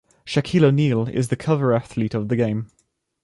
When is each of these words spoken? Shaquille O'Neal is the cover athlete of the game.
Shaquille 0.25 0.63
O'Neal 0.63 1.07
is 1.09 1.27
the 1.27 1.35
cover 1.35 1.75
athlete 1.75 2.15
of 2.15 2.27
the 2.27 2.35
game. 2.35 2.69